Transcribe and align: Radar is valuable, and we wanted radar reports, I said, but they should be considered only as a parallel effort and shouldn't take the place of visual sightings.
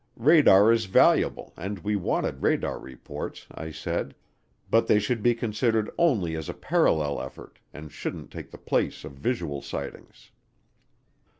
Radar 0.17 0.71
is 0.71 0.85
valuable, 0.85 1.53
and 1.55 1.77
we 1.77 1.95
wanted 1.95 2.41
radar 2.41 2.79
reports, 2.79 3.45
I 3.51 3.69
said, 3.69 4.15
but 4.67 4.87
they 4.87 4.97
should 4.97 5.21
be 5.21 5.35
considered 5.35 5.91
only 5.95 6.35
as 6.35 6.49
a 6.49 6.55
parallel 6.55 7.21
effort 7.21 7.59
and 7.71 7.91
shouldn't 7.91 8.31
take 8.31 8.49
the 8.49 8.57
place 8.57 9.05
of 9.05 9.11
visual 9.11 9.61
sightings. 9.61 10.31